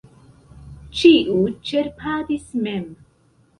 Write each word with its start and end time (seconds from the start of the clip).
Ĉiu 1.01 1.35
ĉerpadis 1.73 2.51
mem. 2.67 2.91